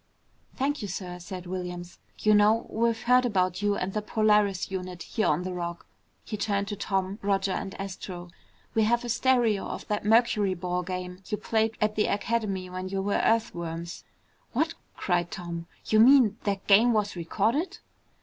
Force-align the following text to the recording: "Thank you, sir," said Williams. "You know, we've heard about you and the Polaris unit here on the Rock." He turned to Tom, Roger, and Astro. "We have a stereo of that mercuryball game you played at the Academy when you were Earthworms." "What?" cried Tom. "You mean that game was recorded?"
"Thank 0.55 0.81
you, 0.81 0.87
sir," 0.87 1.19
said 1.19 1.45
Williams. 1.45 1.99
"You 2.17 2.33
know, 2.33 2.65
we've 2.71 3.03
heard 3.03 3.23
about 3.23 3.61
you 3.61 3.75
and 3.75 3.93
the 3.93 4.01
Polaris 4.01 4.71
unit 4.71 5.03
here 5.03 5.27
on 5.27 5.43
the 5.43 5.53
Rock." 5.53 5.85
He 6.25 6.37
turned 6.37 6.67
to 6.69 6.75
Tom, 6.75 7.19
Roger, 7.21 7.51
and 7.51 7.79
Astro. 7.79 8.31
"We 8.73 8.81
have 8.85 9.05
a 9.05 9.09
stereo 9.09 9.61
of 9.63 9.87
that 9.89 10.03
mercuryball 10.03 10.87
game 10.87 11.21
you 11.27 11.37
played 11.37 11.77
at 11.79 11.95
the 11.95 12.07
Academy 12.07 12.67
when 12.67 12.89
you 12.89 12.99
were 12.99 13.21
Earthworms." 13.23 14.03
"What?" 14.53 14.73
cried 14.97 15.29
Tom. 15.29 15.67
"You 15.85 15.99
mean 15.99 16.37
that 16.45 16.65
game 16.65 16.93
was 16.93 17.15
recorded?" 17.15 17.77